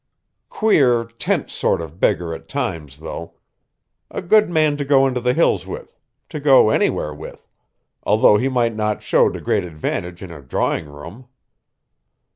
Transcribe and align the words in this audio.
Queer, 0.49 1.03
tense 1.05 1.53
sort 1.53 1.79
of 1.79 1.99
beggar 1.99 2.33
at 2.33 2.49
times, 2.49 2.97
though. 3.01 3.35
A 4.09 4.19
good 4.23 4.49
man 4.49 4.75
to 4.77 4.83
go 4.83 5.05
into 5.05 5.21
the 5.21 5.35
hills 5.35 5.67
with 5.67 5.95
to 6.29 6.39
go 6.39 6.71
anywhere 6.71 7.13
with 7.13 7.47
although 8.01 8.37
he 8.37 8.49
might 8.49 8.75
not 8.75 9.03
show 9.03 9.29
to 9.29 9.39
great 9.39 9.63
advantage 9.63 10.23
in 10.23 10.31
a 10.31 10.41
drawing 10.41 10.87
room. 10.89 11.27